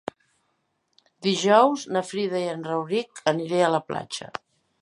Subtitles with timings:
[1.27, 4.35] Dijous na Frida i en Rauric aniré a la platja.